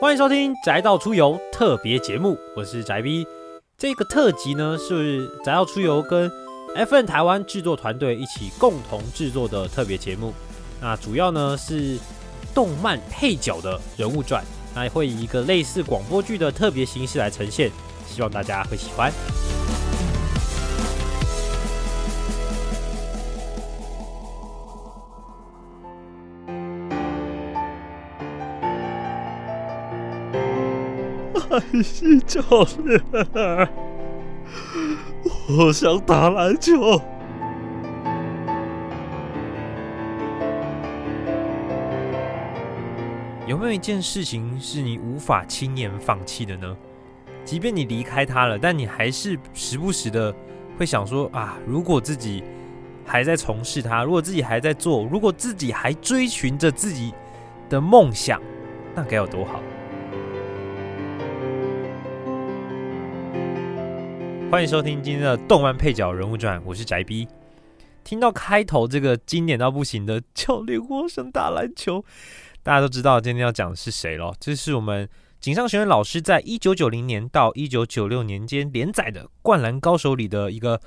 [0.00, 3.24] 欢迎收听《宅道出游》特别节目，我是宅 B。
[3.78, 6.30] 这个特辑呢是《宅道出游》跟
[6.74, 10.34] FN 台湾制作团队一起共同制作的特别节目。
[10.80, 11.96] 那主要呢是
[12.52, 17.70] 动漫配角的人物传，那会以一个类似广播剧的特别形式来呈现，
[18.06, 19.12] 希望大家会喜欢。
[31.74, 32.40] 安西教
[32.84, 33.02] 练，
[35.58, 37.00] 我想打篮球。
[43.44, 46.76] 有没有一件事情是你无法轻言放弃的呢？
[47.44, 50.32] 即便你离开他了，但你还是时不时的
[50.78, 52.44] 会想说啊，如果自己
[53.04, 57.12] 还在从事它，如果自己还在做，如果自己还追寻着自己
[57.68, 58.40] 的梦想，
[58.94, 59.60] 那该有多好！
[64.54, 67.26] 欢迎收听今天的动漫配角人物传，我是宅 B。
[68.04, 72.04] 听到开头这个经典到不行的教练，我想打篮球。
[72.62, 74.32] 大家都知道今天要讲的是谁了？
[74.38, 75.08] 这是我们
[75.40, 80.80] 井上学院老师在一九九零年到一九九六年间连载的《灌篮高手》里的一个，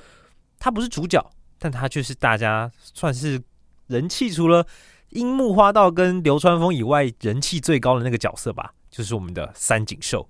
[0.58, 1.30] 他不是主角，
[1.60, 3.42] 但他却是大家算是
[3.88, 4.66] 人气除了
[5.10, 10.26] 樱木花道跟流川枫以外人气最高的那个角色吧，就是我们的三井寿。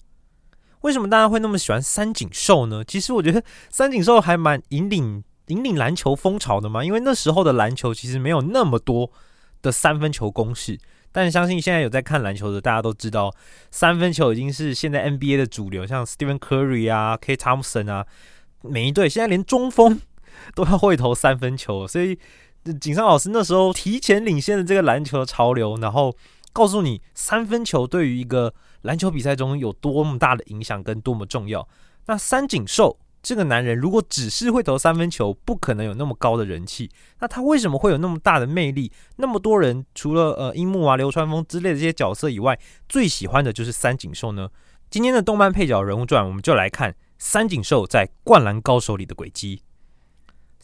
[0.81, 2.83] 为什么大家会那么喜欢三井寿呢？
[2.83, 9.11] 其实我觉得三井寿还蛮引领引领篮球风潮的嘛，因为那时候的篮球其实没有那么多
[9.61, 10.79] 的三分球公式。
[11.11, 13.33] 但相信现在有在看篮球的，大家都知道
[13.71, 18.05] 三分球已经是现在 NBA 的主流，像 Stephen Curry 啊、K Thompson 啊，
[18.61, 19.99] 每一队现在连中锋
[20.53, 22.19] 都要会投三分球，所以
[22.79, 26.15] 井上老师那时候提前领先了这个篮球的潮流，然后
[26.57, 28.51] 告诉你三分球对于一个
[28.81, 31.67] 篮球比赛中有多么大的影响跟多么重要。
[32.07, 32.97] 那三井寿。
[33.23, 36.89] 这个男人如果只是会投三分球，不可能有那么高的人气。
[37.19, 38.89] 那他为什么会有那么大的魅力？
[39.17, 42.57] 那么多人除了呃樱木啊、流川枫之类的这些角色以外，
[42.87, 44.47] 最喜欢的就是三井寿呢？
[44.89, 49.63] 今天的动漫配角人物传，我们就来看三井寿在《灌篮高手》里的轨迹。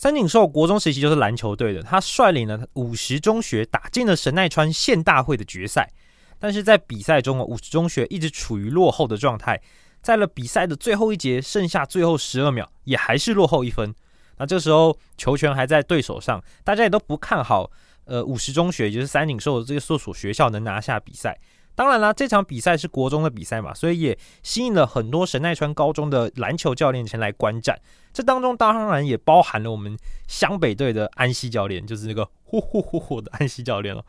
[0.03, 5.89] 三井寿国中时期就是篮球队的，他率领了五十中学打进了神奈川县大会的决赛，
[6.37, 9.61] 但是在比赛中啊，五十中学一直处于落后的状态。
[10.01, 13.95] 在了比赛的最后一节，剩下最后十二秒，也还是落后一分。
[14.39, 17.71] 那这时候球权还在对手上，大家也都不看好。
[18.03, 21.39] 呃，五十中学，也就是三井寿的这个所所学校能拿下比赛。
[21.75, 27.79] 当然啦，这场比赛是国中的比赛嘛，所以也吸引了很多神奈川高中的篮球教练前来观战。
[28.13, 29.97] 这当中当然也包含了我们
[30.27, 34.05] 湘北队的安西教练，就是那个呼呼呼呼的安西教练了。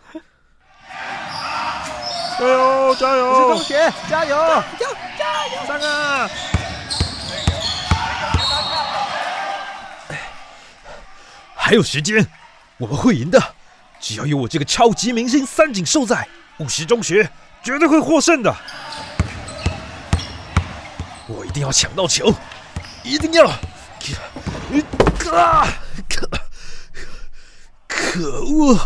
[2.36, 2.94] 加油！
[2.96, 3.30] 加油！
[3.30, 4.36] 五十中学，加油！
[4.78, 4.86] 加
[5.16, 5.66] 加油！
[5.66, 6.28] 上啊！
[11.54, 12.26] 还有时间，
[12.76, 13.40] 我们会赢的。
[14.00, 17.30] 只要有我这个超级明星三井寿在，五十中学
[17.64, 18.54] 绝对会获胜的。
[21.26, 22.30] 我一定要抢到球，
[23.02, 23.48] 一定要！
[25.32, 25.66] 啊！
[26.08, 26.28] 可
[27.88, 28.78] 可恶！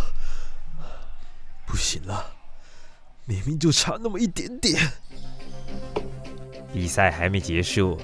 [1.67, 2.25] 不行了。
[3.25, 4.91] 明明就差那么一点点，
[6.73, 8.01] 比赛还没结束，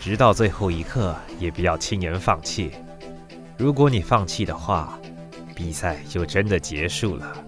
[0.00, 2.70] 直到最后一刻也不要轻言放弃。
[3.58, 4.98] 如果你放弃的话，
[5.54, 7.45] 比赛就真的结束了。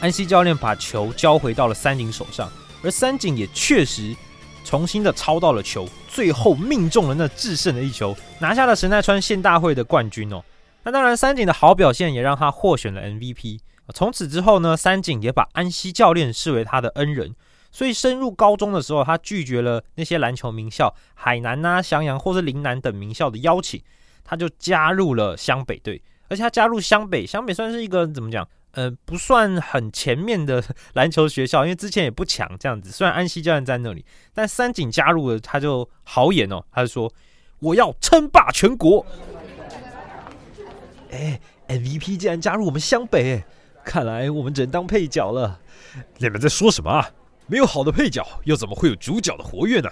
[0.00, 2.50] 安西教练把球交回到了三井手上，
[2.82, 4.16] 而三井也确实
[4.64, 10.42] 重新的抄到了球，最后命中了那制胜的一球，拿下了神奈川县大会的冠军哦。
[10.82, 13.60] 那当然，三井的好表现也让他获选了 MVP。
[13.94, 17.34] 从此之后呢，三井也把安西教练视为他的恩人，
[17.70, 23.82] 所以升入高中的时候，他拒绝了那些篮球名校海南啊、襄阳或是陵南等名校的邀请，
[24.24, 26.02] 他就加入了湘北队。
[26.28, 28.48] 而且他加入湘北，湘北算是一个怎么讲？
[28.70, 30.64] 呃，不算很前面的
[30.94, 32.90] 篮球学校，因为之前也不强这样子。
[32.90, 34.02] 虽然安西教练在那里，
[34.32, 37.12] 但三井加入了，他就好演哦，他就说
[37.58, 39.04] 我要称霸全国。
[41.10, 41.38] 哎
[41.68, 43.44] ，MVP 竟然加入我们湘北，
[43.84, 45.60] 看来我们只能当配角了。
[46.18, 47.10] 你们在说什么啊？
[47.46, 49.90] 没有好的配角，又怎么会有主角的活跃呢？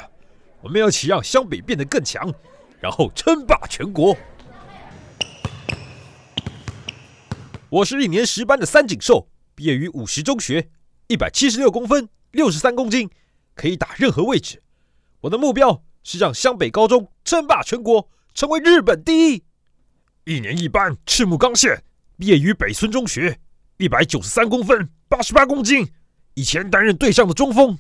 [0.63, 2.33] 我们要起让湘北变得更强，
[2.81, 4.17] 然后称霸全国。
[7.69, 10.71] 我是一年十班的三井寿，毕业于五十中学，
[11.09, 13.11] 一百七十六公分，六十三公斤，
[13.55, 14.63] 可以打任何位置。
[15.23, 19.45] 我的目标是让湘北高中称霸全国，成为日本第一。
[20.25, 21.83] 一年一班赤木刚宪，
[22.17, 23.39] 毕业于北村中学，
[23.81, 25.89] 一百九十三公分，八十八公斤，
[26.35, 27.79] 以前担任队上的中锋。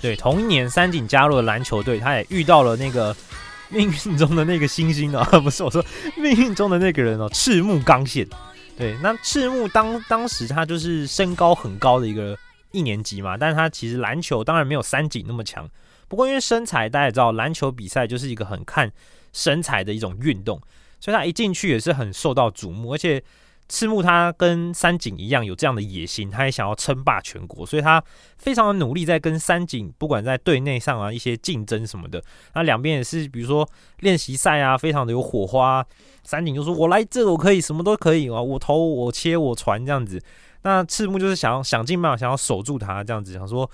[0.00, 3.14] 对，同一年三井加入了篮球队，他也遇到了那个
[3.68, 5.84] 命运中的那个星星啊， 不是我说
[6.16, 8.26] 命运中的那个人哦，赤木刚宪。
[8.78, 12.34] 对，那赤木当当时他就是身高很高的一个
[12.72, 15.68] 一年级嘛，但是他其实篮球当然没有三井那么强，
[16.08, 18.90] 不过因为身材大家也知道，篮球比赛就是一个很看
[19.32, 20.60] 身材的一种运动，
[21.00, 23.22] 所以他一进去也是很受到瞩目，而且。
[23.72, 28.02] 赤木他跟三井一样有这样的野心，他也想要称霸全国，所以他
[28.36, 32.20] 非常的努力在跟三井，不管在队内上啊一些竞争什么的，
[32.54, 33.64] 那两边也是，比如说
[34.00, 35.86] 练习赛啊，非常的有火花。
[36.24, 40.20] 三井就说：“我来这，我可以什么都可以啊，我投我切我传这样子。”
[40.62, 43.68] 那赤木就是想要想尽办法想要守住他这样子，想说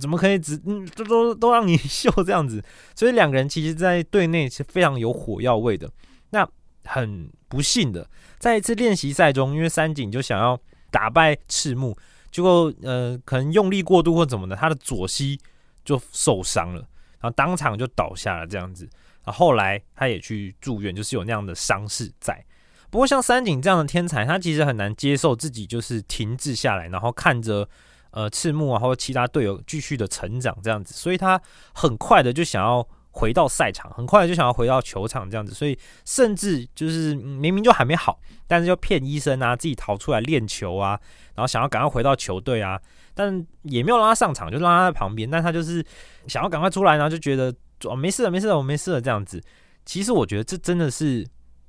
[0.00, 2.62] 怎么可以只嗯都都都让你秀这样子，
[2.96, 5.90] 所以两个人其实在队内是非常有火药味的。
[6.30, 6.48] 那
[6.84, 8.08] 很不幸的。
[8.38, 10.58] 在一次练习赛中，因为三井就想要
[10.90, 11.96] 打败赤木，
[12.30, 15.38] 结果呃可能用力过度或怎么的，他的左膝
[15.84, 16.80] 就受伤了，
[17.20, 18.88] 然后当场就倒下了这样子。
[19.24, 22.44] 然后后来他也去住院，就是有那样的伤势在。
[22.92, 27.68] 不过像三井这样的天才，他其实很难接受自己就是停滞下来，然后看着
[28.12, 31.40] 呃赤木啊或者其他队友继续的成长这样子，所以他
[31.74, 32.86] 很快的就想要。
[33.14, 40.98] 回到赛场，很快就想要回到球场这样子，所以甚至就是明明就还没好，但是就骗医生啊，自己逃出来练球啊，
[41.34, 42.80] 然后想要赶快回到球队啊，
[43.12, 45.84] 但也没有让他上场，就让他在旁边，但他就是
[46.26, 47.54] 想要赶快出来，然后就觉得
[47.84, 49.38] 哦没事了，没事了，我没事了这样子。
[49.84, 51.22] 其实我觉得这真的是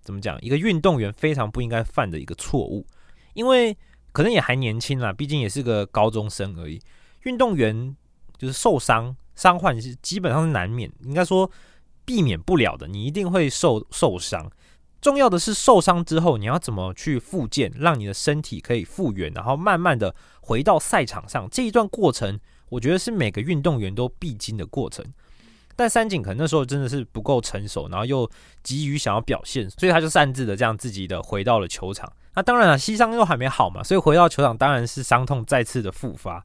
[0.03, 2.85] 怎么讲，一个运动员非常不应该犯的一个错误，
[3.33, 3.77] 因为
[4.11, 6.81] 可能也还年轻啦，毕竟也是个高中生而已。
[7.23, 7.95] 运动员
[8.38, 9.15] 就是受伤。
[9.35, 11.50] 伤患是基本上是难免，应该说
[12.05, 12.88] 避免不了的。
[12.88, 14.47] 你一定会受受伤，
[15.01, 21.49] 重要的是受伤之后你要怎么去复健，让你的身体可以复原，然后慢慢的回到赛场上。
[21.49, 22.39] 这一段过程，
[22.69, 25.03] 我觉得是每个运动员都必经的过程。
[25.75, 28.29] 但三井可能那时候真的是不够成熟，然后又
[28.63, 32.11] 急于想要表现，所以他就擅自的这样自己的回到了球场。
[32.35, 36.43] 那当然了，膝伤又还没好嘛，所以回到球场当然是伤痛再次的复发。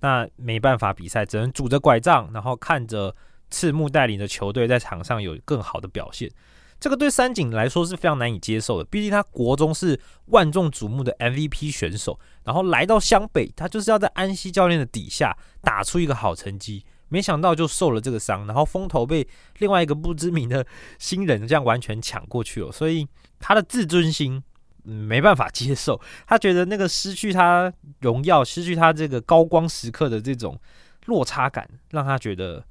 [0.00, 3.14] 那没办法比赛，只能拄着拐杖，然后看着
[3.50, 6.30] 赤木带领的球队在场上有更好的表现。
[6.78, 19.26] 这个对三井来说是非常难以接受的，毕竟他国中是万众瞩目的 MVP 选手，然后来到湘北，他就是要在安西教练的底下打出一个好成绩，没想到就受了这个伤，然后风头被
[19.58, 20.66] 另外一个不知名的
[20.98, 23.06] 新人这样完全抢过去了，所以
[23.38, 24.42] 他的自尊心。
[24.86, 30.60] 没办法接受，他觉得那个失去他荣耀、失去他这个高光时刻的这种
[31.06, 32.62] 落差感，让他觉得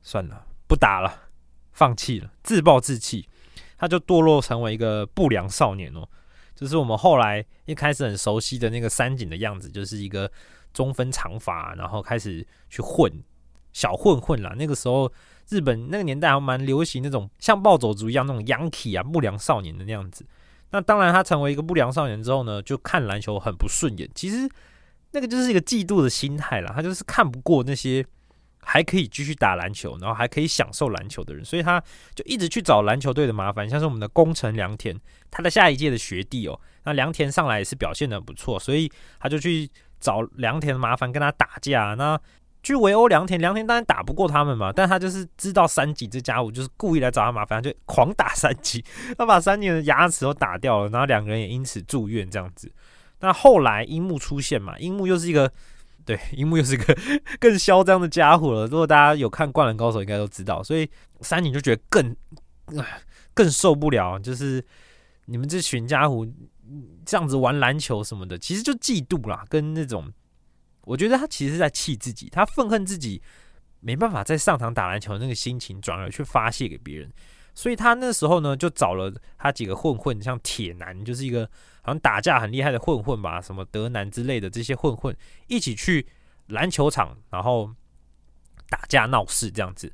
[0.00, 1.28] 算了，不打了，
[1.72, 3.28] 放弃了，自暴自弃，
[3.76, 6.08] 他就堕落成为一个不良少年哦。
[6.54, 10.30] 就是我们后来一开始很熟悉的那个三井的样子，就是一个
[10.72, 13.12] 中分长发，然后开始去混
[13.72, 14.54] 小混混啦。
[14.56, 15.12] 那个时候
[15.48, 20.26] 日本那个年代还蛮流行那种像暴走族一样那种 Yankee 啊不良少年的那样子。
[20.70, 24.08] 那当然，他成为一个不良少年之后呢，就看篮球很不顺眼。
[24.14, 24.48] 其实
[25.10, 28.02] 那个就是一个嫉妒的心态啦，他就是看不过那些
[28.62, 31.78] 还可以继续打篮球，然后还可以享受篮球的人，所以他
[32.14, 33.68] 就一直去找篮球队的麻烦。
[33.68, 34.98] 像是我们的工程良田，
[35.30, 39.68] 他的下一届的学弟哦，那良田上来也是表现的不错，所以他就去
[40.02, 41.94] 找良田麻烦，跟他打架。
[41.94, 42.20] 那
[42.62, 48.84] 去围殴良田，良田当然打不过他们嘛，但他就是知道三井这家伙就是故意来找他麻烦，就狂打三井，
[49.16, 52.70] 他把三井的牙齿都打掉了，然后两个人也因此住院这样子。
[53.20, 55.50] 那后来樱木出现嘛，樱木又是一个
[56.04, 56.96] 对，樱木又是个
[57.40, 58.66] 更嚣张的家伙了。
[58.66, 60.62] 如果大家有看《灌篮高手》，应该都知道。
[60.62, 60.88] 所以
[61.20, 62.14] 三井就觉得更
[63.34, 64.64] 更受不了，就是
[65.26, 66.26] 你们这群家伙
[67.04, 70.12] 这样子玩篮球什么的，其实就嫉妒啦，跟那种
[70.82, 73.22] 我觉得他其实是在气自己，他愤恨自己
[73.80, 77.12] 没办法在上场打篮球那个心情，转而去发泄给别人。
[77.54, 81.44] 所以他那时候呢，就找了他几个混混，像铁男，就是一个
[81.82, 85.14] 好像打架很厉害的混混吧，什么德男之类的这些混混，
[85.48, 86.06] 一起去
[86.46, 87.70] 篮球场，然后
[88.70, 89.92] 打架闹事这样子。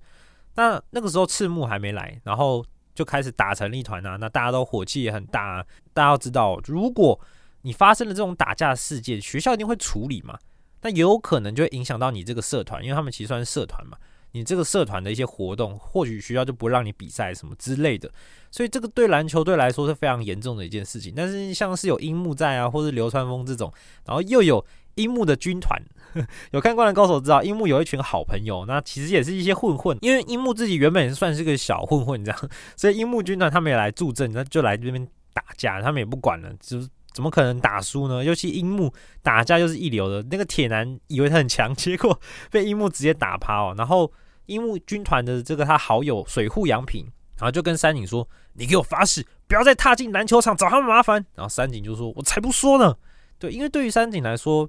[0.54, 2.64] 那那个时候赤木还没来，然后
[2.98, 4.16] 就开始打成一团啊。
[4.16, 5.58] 那大家都火气也很大。
[5.58, 7.18] 啊大家要知道，如果
[7.62, 10.36] 你发生了这种打架事件，学校一定会处理嘛。
[10.82, 13.96] 那也有可能就会影响到你这个社团，因为他们其实算是社团嘛。
[14.32, 18.10] 你这个社团的一些活动，或许学校就不让你比赛什么之类的，
[18.50, 21.14] 所以这个对篮球队来说是非常严重的一件事情。
[21.16, 23.72] 但是像是有樱木在啊，或是流川枫这种，
[24.04, 24.64] 然后又有
[24.96, 25.80] 樱木的军团，
[26.52, 36.78] 有看《灌篮高手》知道，樱木有一群好朋友，那其实也是一些混混，因为樱木自己原本也算是个小混混这样，所以樱木军团他们也来助阵，那就来这边打架，他们也不管了，就
[37.14, 38.24] 怎么可能打输呢？
[38.24, 42.18] 尤其樱木打架就是一流的，那个铁男以为他很强，结果
[42.50, 43.74] 被樱木直接打趴哦。
[43.76, 44.12] 然后
[44.46, 47.04] 樱木军团的这个他好友水户洋平，
[47.36, 52.94] 然后就跟山井说：“你给我发誓，不要再踏进篮球场找他们麻烦。”然后山井就说：“我才不说呢。”
[53.38, 54.68] 对，因为对于山井来说，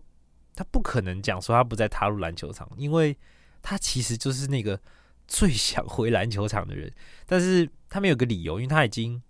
[0.59, 3.17] 他不可能讲说他不再踏入篮球场，因为
[3.61, 4.77] 他其实就是那个
[5.25, 6.91] 最想回篮球场的人。
[7.25, 9.21] 但是他没有个理由，因为他已经。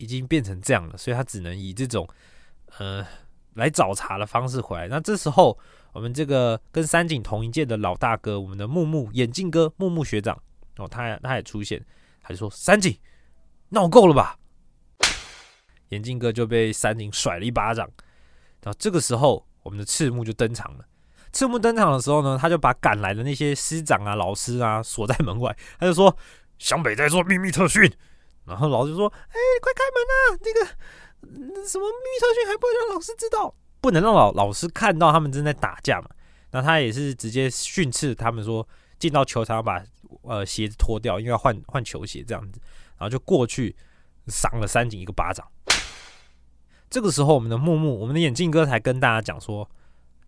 [0.00, 2.08] 已经变成这样了，所以他只能以这种
[2.78, 3.04] 呃
[3.54, 4.86] 来找茬的方式回来。
[4.86, 5.58] 那这时候，
[5.92, 10.40] 我们这个跟三井同一届的老大哥，我们的木木眼镜哥木木学长
[10.76, 11.84] 哦，他他也出现，
[12.22, 12.96] 他就说：“三井
[13.70, 14.38] 闹够了吧？”
[15.90, 17.84] 眼镜哥就被三井甩了一巴掌。
[18.62, 20.84] 然后这个时候，我们的赤木就登场了。
[21.30, 26.16] 赤木登场的时候呢，他就把赶来的那些师长啊、老师啊锁在门外，他就说
[26.58, 27.82] ：“湘北在做秘密特训。”
[28.48, 30.40] 然后老师说：“哎，快开门啊！
[30.40, 36.08] 那个什么秘密特训还不能让老师知道，不能让老老师看到他们正在打架嘛。”
[36.50, 38.66] 那他也是直接训斥他们说
[38.98, 39.84] ：“进到球场把
[40.22, 42.58] 呃鞋子脱掉，因为要换换球鞋这样子。”
[42.96, 43.76] 然后就过去
[44.28, 45.46] 赏了三井一个巴掌。
[46.90, 49.68] 这个时候，我们的木木，我们的眼镜哥才跟大家讲说：“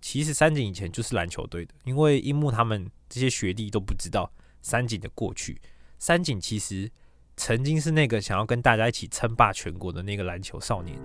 [0.00, 5.61] 其实三井以前就是篮球队的，因为樱木他们这些学弟都不知道三井的过去。
[5.99, 6.90] 三井其实。”
[7.37, 10.99] 曾经是那个想要跟大家一起称霸全国的那个篮球少年。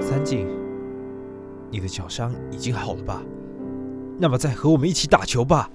[0.00, 0.48] 三井，
[1.70, 3.22] 你的脚伤已经好了吧？
[4.18, 5.70] 那么再和我们一起打球吧。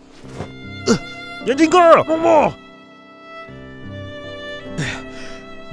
[1.46, 2.54] 眼镜哥，默默，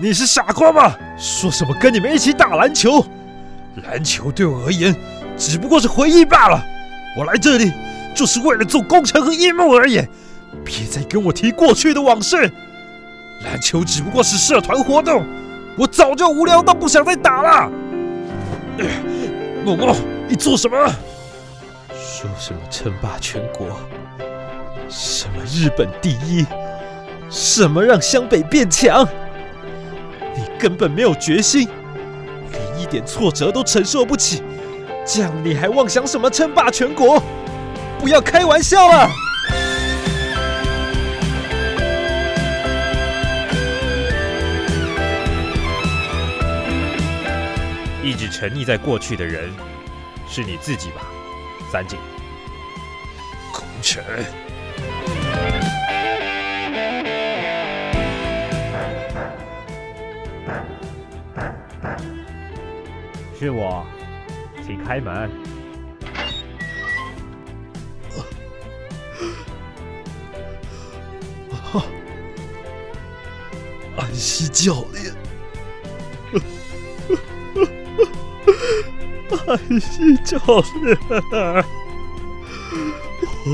[0.01, 0.97] 你是傻瓜吗？
[1.17, 3.05] 说什么跟你们一起打篮球？
[3.85, 4.95] 篮球对我而言。
[5.37, 6.61] 只不过是回忆罢了。
[7.17, 7.73] 我来这里
[8.15, 10.03] 就是为了做工程和樱木而已。
[10.65, 12.51] 别再跟我提过去的往事。
[13.45, 15.25] 篮球只不过是社团活动，
[15.79, 17.71] 我早就无聊到不想再打了。
[19.65, 19.97] 默默，
[20.29, 20.77] 你做什么？
[21.95, 23.69] 说什么称霸全国？
[24.91, 26.45] 什么日本第一？
[27.31, 29.07] 什么让湘北变强？
[30.35, 31.69] 你根本没有决心，
[32.51, 34.43] 连一点挫折都承受不起。
[35.07, 37.23] 这样你还妄想什么称霸全国？
[38.01, 39.09] 不要开玩笑了！
[48.03, 49.53] 一直沉溺在过去的人，
[50.29, 51.03] 是你自己吧，
[51.71, 51.97] 三井。
[53.53, 54.03] 空城，
[63.41, 63.87] 是我。
[64.67, 65.31] 请开门。
[73.97, 75.15] 安西教练，
[79.47, 80.39] 安西教
[80.83, 80.99] 练，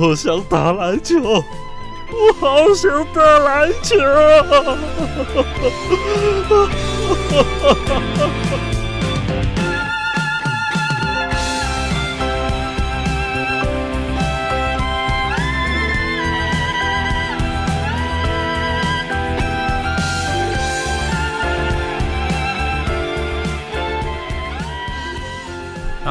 [0.00, 3.94] 我想打篮球，我好想打篮球。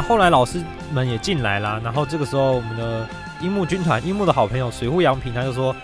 [0.07, 3.09] 后来老师们也进来啦，然后这个时候我们的
[3.41, 5.75] 樱木军团，樱木的好朋友水户洋平他就说：“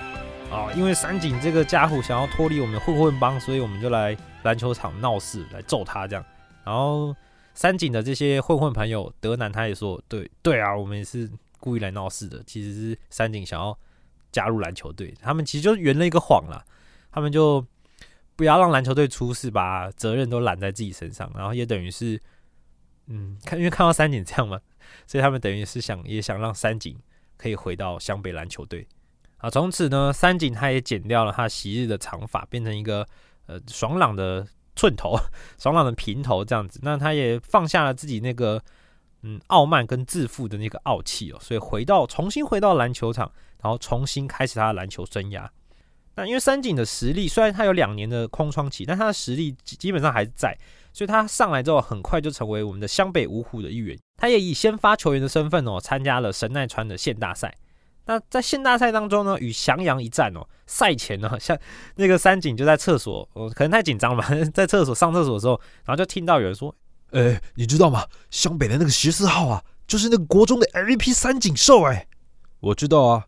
[0.54, 6.24] 啊，因为三井这个家伙想要脱离我们混混帮，所以我们就来篮球场闹事，来揍他这样。
[6.64, 7.16] 然后
[7.56, 11.28] 三井的这些混混朋友德南他也说，对对啊，我们也是
[11.60, 13.76] 故意来闹事的，其实是三井想要
[14.32, 16.64] 加入篮球队，他们其实就圆了一个谎啦，
[17.12, 17.66] 他们就
[18.36, 22.22] 不要让篮球队出事，把责任都揽在自己身上，然后也等于是，
[23.12, 24.60] 嗯，看因为看到三井这样嘛，
[25.06, 26.98] 所以他们等于是想也想让三井
[27.38, 28.88] 可以回到湘北篮球队。
[29.38, 33.06] 啊，从此呢，三井他也剪掉了他昔日的长发，变成一个
[33.48, 35.20] 呃爽朗的寸头，
[35.60, 36.80] 爽朗的平头这样子。
[36.84, 38.64] 那他也放下了自己那个
[39.24, 45.50] 嗯傲慢跟自负的那个傲气哦，所以回到重新回到篮球场，然后重新开始他的篮球生涯。
[46.16, 50.56] 那因为三井的实力虽然他有两年的空窗期，但他的实力基本上还是在，
[50.94, 53.98] 所以他上来之后很快就成为我们的湘北五虎的一员。
[54.18, 57.56] 他也以先发球员的身份哦，参加了神奈川的县大赛。
[58.06, 61.58] 那在县大赛当中呢，与翔阳一战哦，赛前呢，像
[61.96, 66.76] 那个三井就在厕所，哦，可能太紧张吧，在厕所上厕所的时候，然后就听到有人说
[67.12, 68.06] ：“哎，你知道吗？
[68.30, 72.08] 湘北的那个十四号啊，就是那个国中的 MVP 三井寿。”哎，
[72.60, 73.26] 我知道啊。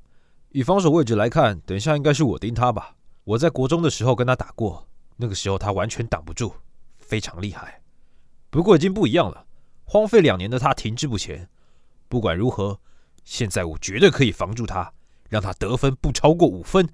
[0.52, 2.96] 以防守位置来看，等一下应该是我盯他吧。
[3.24, 6.54] 我在国中的时候跟他打过，那个时候他完全挡不住，
[7.04, 7.82] 非常厉害。
[8.50, 9.46] 不过已经不一样了，
[9.84, 11.48] 荒废两年的他停滞不前。
[12.08, 12.80] 不管如何。
[13.26, 14.92] 现在我绝对可以防住他，
[15.30, 16.86] 让他得分不超过五分。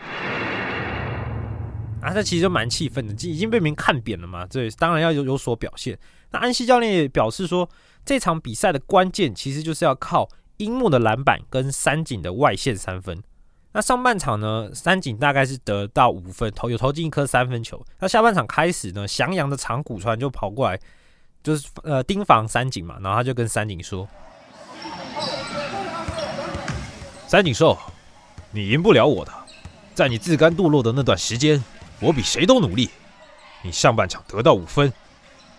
[2.04, 4.46] 啊，这其实蛮气愤的，已经被别人看扁了嘛。
[4.46, 5.98] 这当然要有有所表现。
[6.30, 7.68] 那安西教练也表示说，
[8.06, 13.24] 这场比赛的关键其实就是要靠樱木的篮板跟三井的外线三分。
[13.72, 17.86] 那上半场呢，三井大概是得到五分，投有投进一颗三分球。
[18.00, 20.80] 那下半场开始呢，翔阳的长谷川就跑过来，
[21.44, 24.08] 就是呃盯防三井嘛，然后他就跟三井说。
[27.28, 27.78] 三井寿，
[28.50, 29.32] 你赢不了我的。
[29.94, 31.64] 在你自甘堕落的那段时间，
[32.00, 32.90] 我比谁都努力。
[33.62, 34.92] 你上半场得到五分，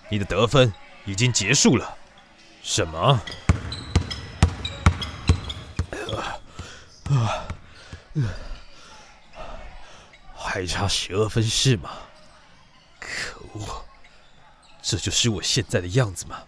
[0.09, 0.73] 你的得分
[1.05, 1.95] 已经结束了。
[2.61, 3.21] 什么？
[7.11, 7.47] 啊
[8.14, 8.28] 嗯
[10.34, 11.90] 还差十二分是吗？
[12.99, 13.84] 可恶！
[14.82, 16.42] 这就是我现在的样子吗？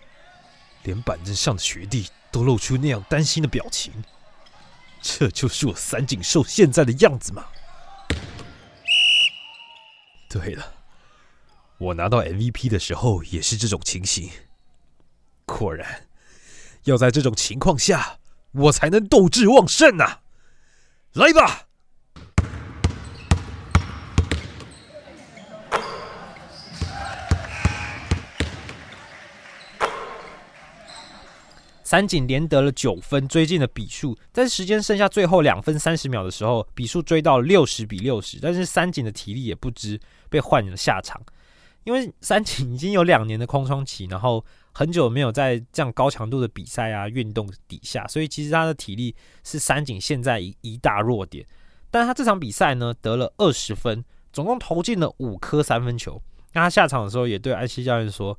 [0.83, 3.92] 连板凳上的学弟都露出那样担心的表情。
[5.01, 7.44] 这就是我三井寿现在的样子吗？
[10.29, 10.72] 对了，
[11.79, 14.31] 我拿到 MVP 的时候也是这种情形。
[15.44, 16.09] 果然，
[16.85, 18.18] 要在这种情况下，
[18.53, 20.22] 我才能斗志旺盛啊！
[21.14, 21.66] 来吧！
[31.85, 34.16] 三井连得了九分，追进了比数。
[34.33, 38.38] 在时间剩下最后两分三十秒的时候，比数追到六十比六十。
[38.40, 41.20] 但是三井的体力也不支，被换了下场。
[41.85, 44.42] 因为三井已经有两年的空窗期，然后
[44.73, 51.47] 很久没有在这样高强度的比赛啊运动底下，所以其实他的体力是三井现在一一大弱点。
[51.91, 56.23] 但他这场比赛呢得了二十分，总共投进了五颗三分球。
[56.55, 58.37] 那他下场的时候也对安西教练说。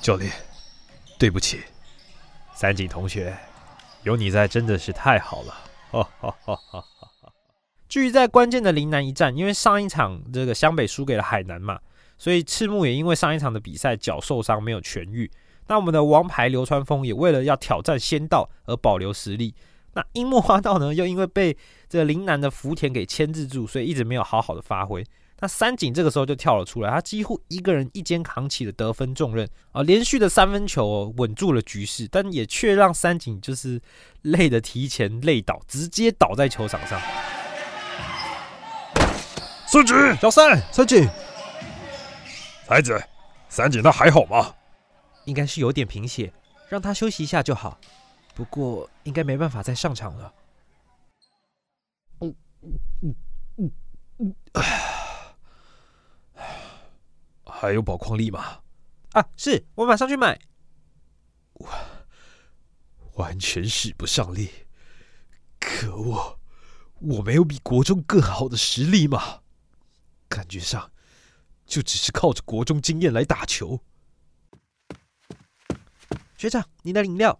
[0.00, 0.32] 教练，
[1.18, 1.60] 对不起，
[2.54, 3.36] 三井同学，
[4.04, 5.54] 有你在真的是太好了。
[5.90, 6.80] 哈哈哈哈
[7.20, 7.32] 哈！
[7.88, 11.80] 至于在关键的陵南一战，因为上一场这个湘北输给了海南嘛，
[12.18, 15.30] 所以赤木也因为上一场的比赛脚受伤没有痊愈。
[15.68, 19.54] 那我们的王牌流川枫也为了要挑战仙道而保留实力。
[19.94, 21.56] 那樱木花道呢，又因为被
[21.88, 25.04] 这个陵南的福田给牵制住，所以一直没有好好的发挥。
[25.40, 33.80] 那三井这个时候就跳了出来，他几乎一个人一肩扛起了得分重任啊，连续的三分球稳住了局势，但也却让三井就是
[34.22, 37.00] 累的提前累倒，直接倒在球场上。
[39.66, 41.08] 孙子，小三，三井，
[42.68, 43.02] 孩子，
[43.48, 44.54] 三姐她还好吗？
[45.24, 46.30] 应该是有点贫血，
[46.68, 47.80] 让她休息一下就好。
[48.34, 50.34] 不过应该没办法再上场了。
[52.20, 52.34] 嗯
[53.00, 53.14] 嗯
[53.56, 53.72] 嗯
[54.18, 54.84] 嗯，哎。
[57.46, 58.60] 还有宝矿力吗？
[59.12, 60.38] 啊，是我马上去买。
[61.54, 61.68] 我
[63.14, 64.50] 完全使不上力，
[65.58, 66.38] 可恶！
[67.00, 69.40] 我没有比国中更好的实力吗？
[70.28, 70.92] 感觉上
[71.68, 73.78] 就只是靠着国中经验来打球。
[76.36, 77.38] 学长，你的饮料。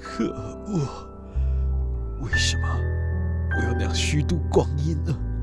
[0.00, 1.10] 可恶！
[2.22, 2.68] 为什么
[3.56, 5.33] 我要那样虚度光阴呢？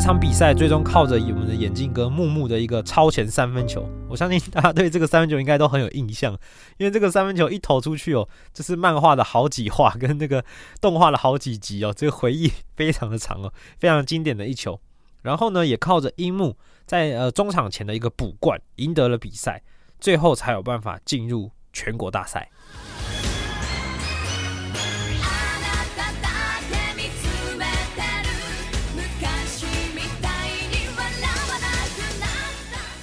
[0.00, 6.32] 这场比赛最终靠着我们的眼镜哥木木的一个超前三分球，我相信大家对这个三分球应该都很有印象，
[6.78, 10.42] 因为这个三分球一投出去哦，这是漫画的好几话跟那个
[10.80, 14.80] 动画的好几集哦，这个回忆非常的长哦，非常经典的一球。
[15.20, 19.62] 然后呢，也靠着樱木在呃中场前的一个补冠，赢得了比赛，
[20.00, 22.48] 最后才有办法进入全国大赛。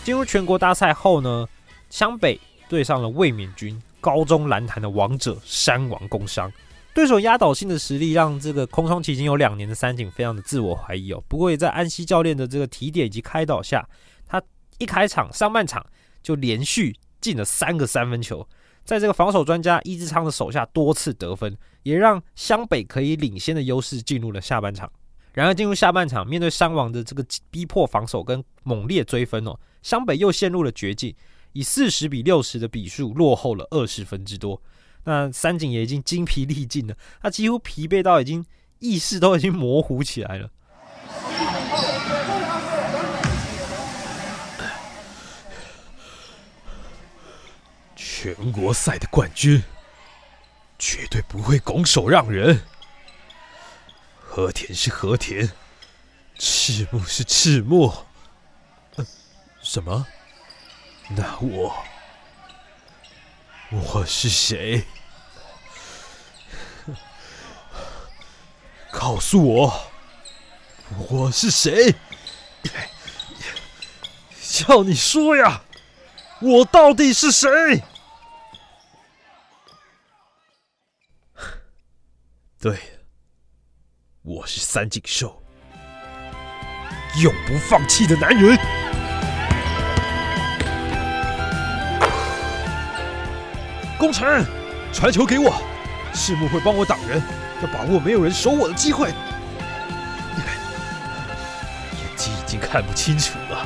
[0.08, 1.46] 进入全国大赛后呢，
[1.90, 2.40] 湘北
[2.70, 6.50] 对上了卫冕军高中篮坛的王者山王工商，
[6.96, 11.22] 对手压倒性的实力让这个空窗期已经有两年的三井非常的自我怀疑哦。
[11.28, 13.86] 不过也在安西教练的这个提点以及开导下，
[14.26, 14.42] 他
[14.78, 15.86] 一开场上半场
[16.24, 18.48] 就连续进了三个三分球，
[18.86, 24.90] 在这个防守专家伊之昌的手下多次得分，也让湘北可以领先的优势进入了下半场。
[25.38, 29.56] 然而进入下半场，面对山王的这个逼迫防守跟猛烈追分哦。
[29.84, 31.16] 湘北又陷入了绝境，
[31.54, 34.60] 以四十比六十的比数落后了二十分之多。
[35.04, 38.44] 那三井也已经精疲力尽了，他几乎疲惫到已经
[38.80, 40.50] 意识都已经模糊起来了。
[47.96, 49.62] 全国赛的冠军
[50.80, 52.60] 绝对不会拱手让人。
[54.38, 55.52] 和田是和田，
[56.38, 57.92] 赤木是赤木。
[59.64, 60.06] 什么？
[61.10, 61.76] 那我
[63.72, 64.86] 我是谁？
[68.92, 69.92] 告诉我，
[71.10, 71.96] 我是谁？
[74.40, 75.64] 叫你说呀！
[76.42, 77.82] 我到底是谁？
[82.60, 82.97] 对，
[84.30, 85.42] 我是三井寿，
[87.24, 88.60] 永不放弃的男人。
[93.98, 94.46] 工程，
[94.92, 95.56] 传球给我，
[96.14, 97.24] 赤木会帮我挡人，
[97.62, 99.08] 要把握没有人守我的机会。
[99.08, 99.16] 眼
[102.18, 103.66] 睛已经看不清楚了，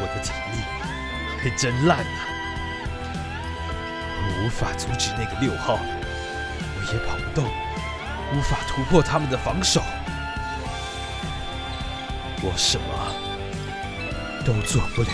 [0.00, 0.62] 我的体力
[1.42, 2.28] 还真烂啊！
[4.22, 7.50] 我无法阻止那个六号，我也跑不动，
[8.34, 9.80] 无法突破他们的防守，
[12.42, 12.84] 我什么
[14.44, 15.08] 都做不了。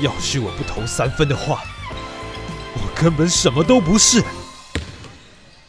[0.00, 1.64] 要是我不投三分的话，
[2.74, 4.22] 我根本什么都不是。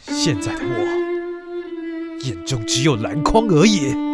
[0.06, 4.09] 现在的我，眼中只有篮筐而已。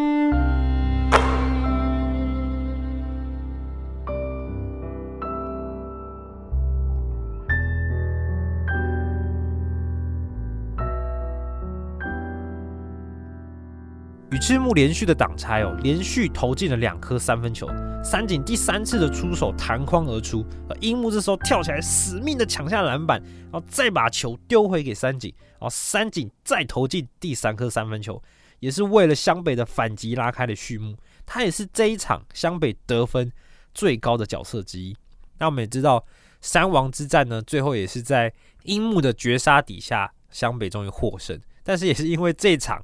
[14.46, 17.68] 赤木连续的挡拆哦，连续投进了两颗三分球。
[18.04, 28.22] 三井第三次的出手弹框而出，而樱木这时候跳起来死命的抢下篮板，然后再把球丢回给三井，然后三井再投进第三颗三分球，
[28.61, 30.96] 也是为了湘北的反击拉开了序幕。
[31.26, 33.32] 他也是这一场湘北得分
[33.74, 34.96] 最高的角色之一。
[35.38, 36.04] 那我们也知道，
[36.40, 38.32] 三王之战呢，最后也是在
[38.62, 41.37] 樱木的绝杀底下，湘北终于获胜。
[41.64, 42.80] 但是也是因为这场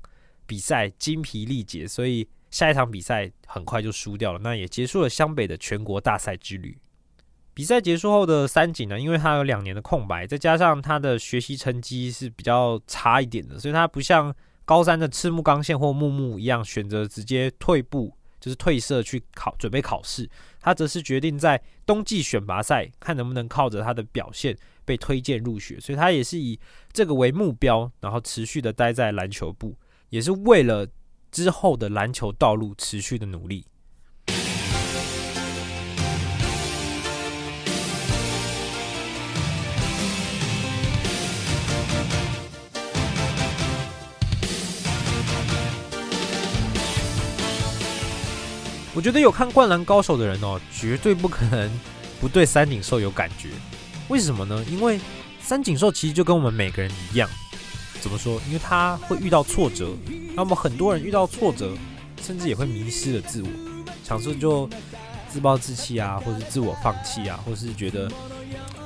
[0.47, 2.29] 比赛精疲力竭，所以。
[2.53, 6.77] 下一场比赛很快就输掉了，那也结束了湘北的全国大赛之旅。
[7.55, 14.35] 比赛结束后的三井呢，因为他有两年的空白，再加上他的学习成绩是比较差一点的，所以他不像
[14.67, 20.29] 高三的赤木刚宪或木木一样选择直接退步，就是退社去考准备考试。
[20.61, 26.61] 他则是决定在冬季选拔赛看能不能靠着他的表现被推荐入学，所以他也是以
[26.93, 29.75] 这个为目标，然后持续的待在篮球部，
[30.13, 30.87] 也是为了。
[31.33, 33.65] 之后的篮球道路持续的努力。
[48.95, 51.71] 我觉得有看《灌篮高手》的人哦，绝对不可能
[52.21, 53.49] 不对三井寿有感觉。
[54.09, 54.63] 为什么呢？
[54.71, 55.01] 因为
[55.41, 57.27] 三井寿其实就跟我们每个人一样。
[58.03, 58.41] 怎么说？
[58.49, 59.93] 因为他会遇到挫折，
[60.35, 61.73] 那么很多人遇到挫折，
[62.21, 63.49] 甚至也会迷失了自我，
[64.05, 64.69] 尝试就
[65.29, 68.11] 自暴自弃啊，或是自我放弃啊，或是觉得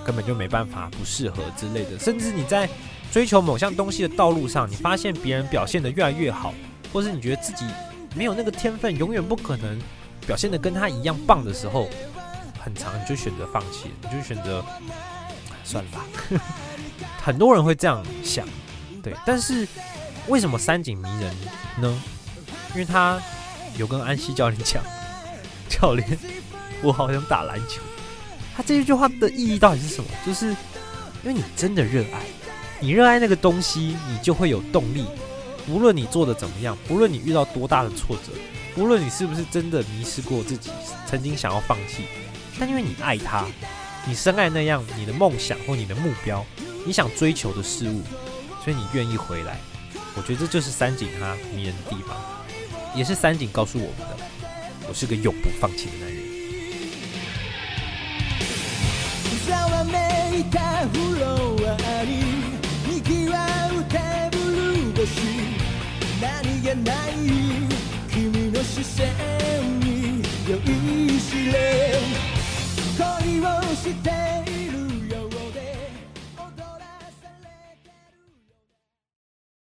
[0.05, 1.99] 根本就没办法、不适合之类的。
[1.99, 2.69] 甚至你在
[3.11, 6.53] 追求某项东西的道路上，你发现别人表现得越来越好，
[6.93, 7.65] 或是你觉得自己
[8.15, 9.81] 没有那个天分，永远不可能
[10.27, 11.89] 表现得跟他一样棒的时候，
[12.61, 14.63] 很长你就选择放弃，你就选择
[15.65, 16.05] 算了吧。
[17.25, 18.47] 很多人会这样想。
[19.07, 19.65] 对，但是
[20.27, 21.33] 为什么三井迷人
[21.81, 22.03] 呢？
[22.73, 23.23] 因为他
[23.79, 24.83] 有跟安西教练讲，
[25.69, 26.19] 教练，
[26.83, 27.81] 我好想打篮球。
[28.57, 30.11] 他这一句话的意义到底是什么？
[30.27, 32.25] 就是因为你真的热爱，
[32.81, 35.07] 你热爱那个东西，你就会有动力。
[35.69, 38.33] 无论你做的怎么样，不论你遇到多大的挫折，
[38.77, 40.71] 无论你是不是真的迷失过自己，
[41.07, 42.07] 曾经想要放弃，
[42.59, 43.47] 但因为你爱他，
[44.05, 46.45] 你深爱那样你的梦想或你的目标，
[46.85, 48.03] 你想追求的事物，
[48.67, 49.57] 所以你愿意回来。
[50.17, 52.17] 我觉得这就是三井他迷人的地方
[52.95, 54.17] 也是三井告诉我们的
[54.89, 56.27] 我是个永不放弃的男人